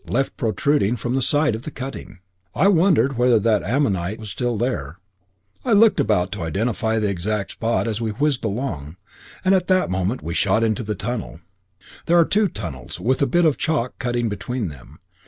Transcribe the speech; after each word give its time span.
left 0.07 0.35
protruding 0.35 0.95
from 0.95 1.13
the 1.13 1.21
side 1.21 1.53
of 1.53 1.61
the 1.61 1.69
cutting. 1.69 2.17
I 2.55 2.69
wondered 2.69 3.19
whether 3.19 3.37
that 3.41 3.61
ammonite 3.61 4.17
was 4.17 4.31
still 4.31 4.57
there; 4.57 4.97
I 5.63 5.73
looked 5.73 5.99
about 5.99 6.31
to 6.31 6.41
identify 6.41 6.97
the 6.97 7.07
exact 7.11 7.51
spot 7.51 7.87
as 7.87 8.01
we 8.01 8.09
whizzed 8.09 8.43
along; 8.43 8.97
and 9.45 9.53
at 9.53 9.67
that 9.67 9.91
moment 9.91 10.23
we 10.23 10.33
shot 10.33 10.63
into 10.63 10.81
the 10.81 10.95
tunnel. 10.95 11.39
There 12.07 12.17
are 12.17 12.25
two 12.25 12.47
tunnels, 12.47 12.99
with 12.99 13.21
a 13.21 13.27
bit 13.27 13.45
of 13.45 13.57
chalk 13.57 13.99
cutting 13.99 14.27
between 14.27 14.69
them. 14.69 14.97